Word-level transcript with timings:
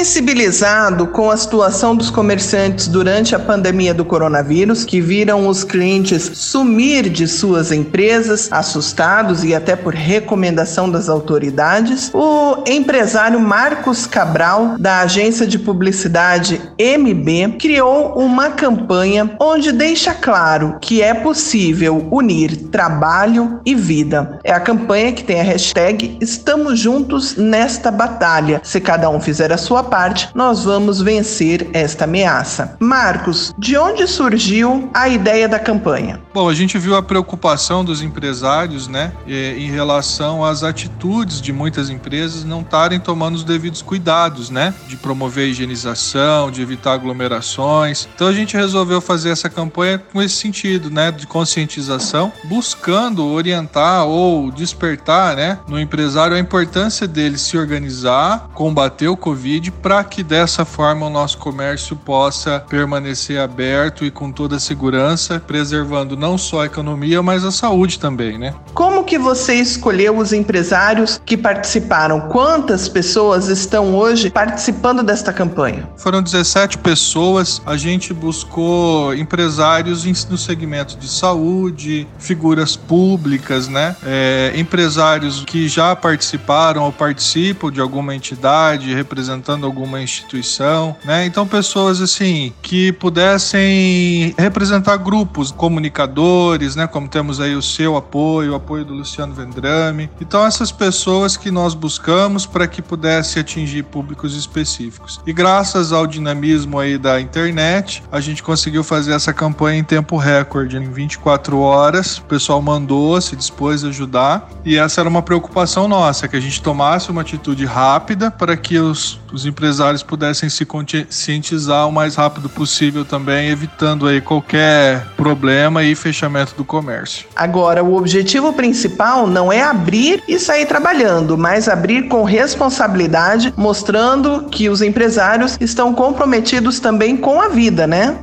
Sensibilizado 0.00 1.08
com 1.08 1.30
a 1.30 1.36
situação 1.36 1.94
dos 1.94 2.08
comerciantes 2.08 2.88
durante 2.88 3.34
a 3.34 3.38
pandemia 3.38 3.92
do 3.92 4.02
coronavírus, 4.02 4.82
que 4.82 4.98
viram 4.98 5.46
os 5.46 5.62
clientes 5.62 6.22
sumir 6.38 7.10
de 7.10 7.28
suas 7.28 7.70
empresas, 7.70 8.48
assustados 8.50 9.44
e 9.44 9.54
até 9.54 9.76
por 9.76 9.92
recomendação 9.92 10.90
das 10.90 11.10
autoridades, 11.10 12.10
o 12.14 12.39
empresário 12.66 13.40
Marcos 13.40 14.06
Cabral, 14.06 14.76
da 14.78 15.00
agência 15.00 15.46
de 15.46 15.58
publicidade 15.58 16.60
MB, 16.78 17.56
criou 17.58 18.14
uma 18.18 18.50
campanha 18.50 19.34
onde 19.40 19.72
deixa 19.72 20.14
claro 20.14 20.76
que 20.80 21.02
é 21.02 21.14
possível 21.14 22.06
unir 22.10 22.68
trabalho 22.68 23.60
e 23.64 23.74
vida. 23.74 24.38
É 24.44 24.52
a 24.52 24.60
campanha 24.60 25.12
que 25.12 25.24
tem 25.24 25.40
a 25.40 25.44
hashtag 25.44 26.18
Estamos 26.20 26.78
Juntos 26.78 27.36
nesta 27.36 27.90
Batalha. 27.90 28.60
Se 28.62 28.80
cada 28.80 29.08
um 29.10 29.20
fizer 29.20 29.52
a 29.52 29.56
sua 29.56 29.70
sua 29.70 29.84
parte, 29.84 30.28
nós 30.34 30.64
vamos 30.64 31.00
vencer 31.00 31.68
esta 31.72 32.04
ameaça. 32.04 32.76
Marcos, 32.80 33.54
de 33.56 33.76
onde 33.76 34.06
surgiu 34.06 34.90
a 34.92 35.08
ideia 35.08 35.48
da 35.48 35.58
campanha? 35.58 36.20
Bom, 36.34 36.48
a 36.48 36.54
gente 36.54 36.76
viu 36.76 36.96
a 36.96 37.02
preocupação 37.02 37.84
dos 37.84 38.02
empresários, 38.02 38.88
né, 38.88 39.12
em 39.26 39.70
relação 39.70 40.44
às 40.44 40.62
atitudes 40.62 41.40
de 41.40 41.52
muitas 41.52 41.88
empresas 41.88 42.39
não 42.44 42.60
estarem 42.60 43.00
tomando 43.00 43.34
os 43.36 43.44
devidos 43.44 43.82
cuidados, 43.82 44.50
né, 44.50 44.74
de 44.86 44.96
promover 44.96 45.46
a 45.46 45.48
higienização, 45.48 46.50
de 46.50 46.62
evitar 46.62 46.92
aglomerações. 46.92 48.08
Então 48.14 48.26
a 48.26 48.32
gente 48.32 48.56
resolveu 48.56 49.00
fazer 49.00 49.30
essa 49.30 49.48
campanha 49.48 49.98
com 49.98 50.20
esse 50.20 50.36
sentido, 50.36 50.90
né, 50.90 51.10
de 51.10 51.26
conscientização, 51.26 52.32
buscando 52.44 53.26
orientar 53.26 54.06
ou 54.06 54.50
despertar, 54.50 55.36
né, 55.36 55.58
no 55.68 55.78
empresário 55.78 56.36
a 56.36 56.38
importância 56.38 57.06
dele 57.06 57.38
se 57.38 57.56
organizar, 57.56 58.48
combater 58.54 59.08
o 59.08 59.16
Covid 59.16 59.70
para 59.70 60.02
que 60.04 60.22
dessa 60.22 60.64
forma 60.64 61.06
o 61.06 61.10
nosso 61.10 61.38
comércio 61.38 61.96
possa 61.96 62.60
permanecer 62.68 63.40
aberto 63.40 64.04
e 64.04 64.10
com 64.10 64.30
toda 64.30 64.56
a 64.56 64.60
segurança, 64.60 65.40
preservando 65.40 66.16
não 66.16 66.36
só 66.36 66.62
a 66.62 66.66
economia, 66.66 67.22
mas 67.22 67.44
a 67.44 67.50
saúde 67.50 67.98
também, 67.98 68.38
né? 68.38 68.54
Como 69.00 69.08
que 69.08 69.18
você 69.18 69.54
escolheu 69.54 70.18
os 70.18 70.30
empresários 70.30 71.18
que 71.24 71.34
participaram? 71.34 72.20
Quantas 72.28 72.86
pessoas 72.86 73.48
estão 73.48 73.94
hoje 73.94 74.28
participando 74.28 75.02
desta 75.02 75.32
campanha? 75.32 75.88
Foram 75.96 76.22
17 76.22 76.76
pessoas. 76.76 77.62
A 77.64 77.78
gente 77.78 78.12
buscou 78.12 79.14
empresários 79.14 80.04
no 80.28 80.36
segmento 80.36 80.98
de 80.98 81.08
saúde, 81.08 82.06
figuras 82.18 82.76
públicas, 82.76 83.68
né? 83.68 83.96
É, 84.04 84.52
empresários 84.54 85.44
que 85.46 85.66
já 85.66 85.96
participaram 85.96 86.82
ou 86.82 86.92
participam 86.92 87.72
de 87.72 87.80
alguma 87.80 88.14
entidade 88.14 88.94
representando 88.94 89.64
alguma 89.64 90.02
instituição, 90.02 90.94
né? 91.06 91.24
Então 91.24 91.46
pessoas 91.46 92.02
assim 92.02 92.52
que 92.60 92.92
pudessem 92.92 94.34
representar 94.36 94.98
grupos, 94.98 95.50
comunicadores, 95.50 96.76
né? 96.76 96.86
Como 96.86 97.08
temos 97.08 97.40
aí 97.40 97.56
o 97.56 97.62
seu 97.62 97.96
apoio, 97.96 98.52
o 98.52 98.54
apoio 98.54 98.90
do 98.90 98.99
Luciano 99.00 99.34
Vendrame. 99.34 100.10
Então 100.20 100.46
essas 100.46 100.70
pessoas 100.70 101.36
que 101.36 101.50
nós 101.50 101.74
buscamos 101.74 102.46
para 102.46 102.66
que 102.66 102.80
pudesse 102.80 103.38
atingir 103.38 103.82
públicos 103.84 104.36
específicos. 104.36 105.20
E 105.26 105.32
graças 105.32 105.92
ao 105.92 106.06
dinamismo 106.06 106.78
aí 106.78 106.96
da 106.96 107.20
internet, 107.20 108.02
a 108.10 108.20
gente 108.20 108.42
conseguiu 108.42 108.84
fazer 108.84 109.12
essa 109.12 109.32
campanha 109.32 109.80
em 109.80 109.84
tempo 109.84 110.16
recorde, 110.16 110.76
em 110.76 110.90
24 110.90 111.58
horas. 111.58 112.18
O 112.18 112.24
pessoal 112.24 112.62
mandou, 112.62 113.20
se 113.20 113.34
dispôs 113.34 113.84
a 113.84 113.88
ajudar. 113.88 114.48
E 114.64 114.76
essa 114.76 115.00
era 115.00 115.08
uma 115.08 115.22
preocupação 115.22 115.88
nossa, 115.88 116.28
que 116.28 116.36
a 116.36 116.40
gente 116.40 116.62
tomasse 116.62 117.10
uma 117.10 117.22
atitude 117.22 117.64
rápida 117.64 118.30
para 118.30 118.56
que 118.56 118.78
os 118.78 119.20
os 119.32 119.46
empresários 119.46 120.02
pudessem 120.02 120.48
se 120.48 120.64
conscientizar 120.64 121.88
o 121.88 121.92
mais 121.92 122.14
rápido 122.14 122.48
possível 122.48 123.04
também, 123.04 123.48
evitando 123.48 124.06
aí 124.06 124.20
qualquer 124.20 125.06
problema 125.16 125.82
e 125.82 125.94
fechamento 125.94 126.54
do 126.56 126.64
comércio. 126.64 127.26
Agora, 127.34 127.82
o 127.82 127.96
objetivo 127.96 128.52
principal 128.52 128.79
não 129.26 129.52
é 129.52 129.62
abrir 129.62 130.22
e 130.28 130.38
sair 130.38 130.66
trabalhando, 130.66 131.36
mas 131.36 131.68
abrir 131.68 132.08
com 132.08 132.24
responsabilidade, 132.24 133.52
mostrando 133.56 134.48
que 134.50 134.68
os 134.68 134.82
empresários 134.82 135.56
estão 135.60 135.94
comprometidos 135.94 136.80
também 136.80 137.16
com 137.16 137.40
a 137.40 137.48
vida, 137.48 137.86
né? 137.86 138.18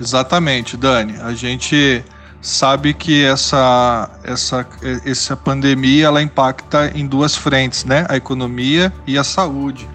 Exatamente, 0.00 0.76
Dani. 0.76 1.16
A 1.22 1.32
gente 1.34 2.02
sabe 2.40 2.94
que 2.94 3.22
essa, 3.24 4.08
essa, 4.24 4.66
essa 5.04 5.36
pandemia 5.36 6.06
ela 6.06 6.22
impacta 6.22 6.90
em 6.94 7.06
duas 7.06 7.36
frentes, 7.36 7.84
né? 7.84 8.06
A 8.08 8.16
economia 8.16 8.92
e 9.06 9.18
a 9.18 9.24
saúde. 9.24 9.88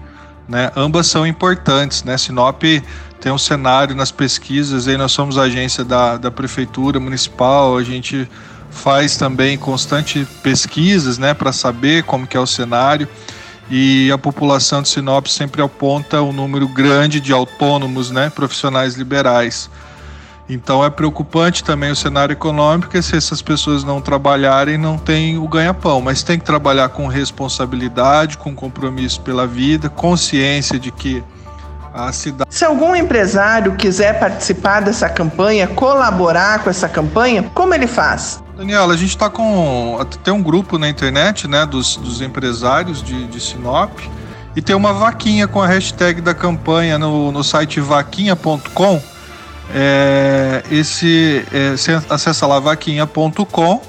Né? 0.48 0.70
Ambas 0.76 1.08
são 1.08 1.26
importantes, 1.26 2.04
né? 2.04 2.16
Sinop 2.16 2.62
tem 3.20 3.32
um 3.32 3.38
cenário 3.38 3.94
nas 3.96 4.12
pesquisas, 4.12 4.86
aí 4.86 4.96
nós 4.96 5.10
somos 5.10 5.36
agência 5.36 5.84
da, 5.84 6.16
da 6.16 6.30
prefeitura 6.30 7.00
municipal, 7.00 7.76
a 7.76 7.82
gente 7.82 8.28
faz 8.76 9.16
também 9.16 9.58
constante 9.58 10.26
pesquisas, 10.42 11.18
né, 11.18 11.34
para 11.34 11.52
saber 11.52 12.04
como 12.04 12.26
que 12.26 12.36
é 12.36 12.40
o 12.40 12.46
cenário 12.46 13.08
e 13.70 14.10
a 14.12 14.18
população 14.18 14.80
de 14.80 14.88
Sinop 14.88 15.26
sempre 15.26 15.60
aponta 15.60 16.22
um 16.22 16.32
número 16.32 16.68
grande 16.68 17.20
de 17.20 17.32
autônomos, 17.32 18.10
né, 18.10 18.30
profissionais 18.30 18.94
liberais. 18.94 19.68
Então 20.48 20.84
é 20.84 20.90
preocupante 20.90 21.64
também 21.64 21.90
o 21.90 21.96
cenário 21.96 22.32
econômico, 22.32 23.02
se 23.02 23.16
essas 23.16 23.42
pessoas 23.42 23.82
não 23.82 24.00
trabalharem, 24.00 24.78
não 24.78 24.96
tem 24.96 25.36
o 25.36 25.48
ganha-pão, 25.48 26.00
mas 26.00 26.22
tem 26.22 26.38
que 26.38 26.44
trabalhar 26.44 26.90
com 26.90 27.08
responsabilidade, 27.08 28.38
com 28.38 28.54
compromisso 28.54 29.20
pela 29.22 29.44
vida, 29.44 29.88
consciência 29.88 30.78
de 30.78 30.92
que 30.92 31.24
a 31.96 32.12
cidade. 32.12 32.54
Se 32.54 32.64
algum 32.64 32.94
empresário 32.94 33.74
quiser 33.76 34.18
participar 34.18 34.80
dessa 34.80 35.08
campanha, 35.08 35.66
colaborar 35.66 36.62
com 36.62 36.70
essa 36.70 36.88
campanha, 36.88 37.50
como 37.54 37.72
ele 37.74 37.86
faz? 37.86 38.42
Daniela, 38.56 38.94
a 38.94 38.96
gente 38.96 39.10
está 39.10 39.30
com. 39.30 39.98
Tem 40.22 40.32
um 40.32 40.42
grupo 40.42 40.78
na 40.78 40.88
internet, 40.88 41.48
né, 41.48 41.64
dos, 41.64 41.96
dos 41.96 42.20
empresários 42.20 43.02
de, 43.02 43.26
de 43.26 43.40
Sinop. 43.40 43.98
E 44.54 44.62
tem 44.62 44.74
uma 44.74 44.92
vaquinha 44.92 45.46
com 45.46 45.60
a 45.60 45.66
hashtag 45.66 46.20
da 46.20 46.34
campanha 46.34 46.98
no, 46.98 47.30
no 47.30 47.44
site 47.44 47.78
vaquinha.com 47.80 49.02
é, 49.74 50.62
esse, 50.70 51.44
é, 51.52 51.74
acessa 52.08 52.46
lá 52.46 52.58
vaquinha.com 52.60 53.82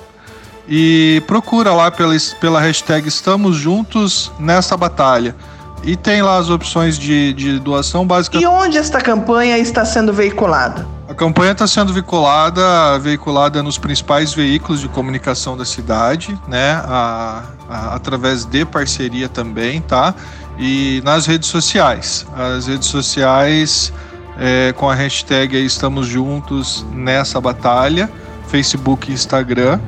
e 0.68 1.24
procura 1.28 1.72
lá 1.74 1.90
pela, 1.90 2.16
pela 2.42 2.60
hashtag 2.60 3.08
Estamos 3.08 3.56
Juntos 3.56 4.32
nessa 4.40 4.76
batalha. 4.76 5.36
E 5.84 5.96
tem 5.96 6.22
lá 6.22 6.38
as 6.38 6.50
opções 6.50 6.98
de, 6.98 7.34
de 7.34 7.60
doação 7.60 8.06
básica. 8.06 8.38
E 8.38 8.46
onde 8.46 8.78
esta 8.78 9.00
campanha 9.00 9.58
está 9.58 9.86
sendo 9.86 10.12
veiculada? 10.12 10.86
A 11.08 11.14
campanha 11.14 11.54
está 11.54 11.66
sendo 11.66 11.94
veiculada, 11.94 13.00
veiculada 13.00 13.64
nos 13.64 13.78
principais 13.78 14.34
veículos 14.34 14.82
de 14.82 14.90
comunicação 14.90 15.56
da 15.56 15.64
cidade, 15.64 16.38
né? 16.48 16.82
A, 16.84 17.44
a, 17.70 17.96
através 17.96 18.44
de 18.44 18.66
parceria 18.66 19.30
também, 19.30 19.80
tá? 19.80 20.14
E 20.60 21.02
nas 21.06 21.26
redes 21.26 21.48
sociais. 21.48 22.26
As 22.36 22.68
redes 22.68 22.90
sociais 22.90 23.94
é, 24.38 24.74
com 24.74 24.90
a 24.90 24.96
hashtag 24.96 25.58
Estamos 25.64 26.08
Juntos 26.08 26.86
nessa 26.92 27.40
batalha, 27.40 28.10
Facebook 28.48 29.10
e 29.10 29.14
Instagram. 29.14 29.80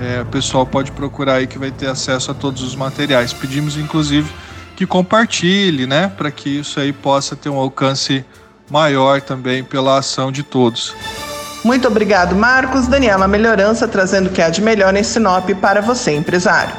É, 0.00 0.22
o 0.22 0.26
pessoal 0.26 0.66
pode 0.66 0.90
procurar 0.92 1.34
aí 1.34 1.46
que 1.46 1.58
vai 1.58 1.70
ter 1.70 1.88
acesso 1.88 2.30
a 2.30 2.34
todos 2.34 2.62
os 2.62 2.74
materiais. 2.74 3.32
Pedimos 3.32 3.76
inclusive 3.76 4.32
que 4.76 4.86
compartilhe, 4.86 5.86
né, 5.86 6.10
para 6.16 6.30
que 6.30 6.60
isso 6.60 6.80
aí 6.80 6.92
possa 6.92 7.36
ter 7.36 7.48
um 7.48 7.56
alcance 7.56 8.24
maior 8.70 9.20
também 9.20 9.62
pela 9.62 9.98
ação 9.98 10.32
de 10.32 10.42
todos. 10.42 10.94
Muito 11.64 11.88
obrigado, 11.88 12.34
Marcos. 12.34 12.86
Daniela 12.86 13.26
Melhorança 13.26 13.88
trazendo 13.88 14.26
o 14.26 14.30
que 14.30 14.42
há 14.42 14.50
de 14.50 14.60
melhor 14.60 14.94
em 14.94 15.02
Sinop 15.02 15.48
para 15.60 15.80
você, 15.80 16.14
empresário. 16.14 16.74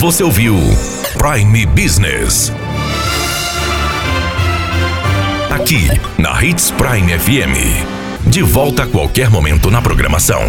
Você 0.00 0.22
ouviu 0.22 0.56
Prime 1.18 1.66
Business 1.66 2.52
aqui 5.68 5.88
na 6.16 6.42
Hits 6.42 6.70
Prime 6.70 7.18
FM. 7.18 8.26
De 8.26 8.42
volta 8.42 8.84
a 8.84 8.86
qualquer 8.86 9.28
momento 9.28 9.70
na 9.70 9.82
programação. 9.82 10.40